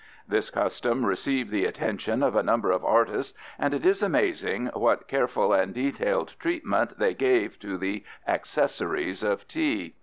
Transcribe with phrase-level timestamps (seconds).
[0.27, 5.07] This custom received the attention of a number of artists, and it is amazing what
[5.07, 9.93] careful and detailed treatment they gave to the accessories of tea.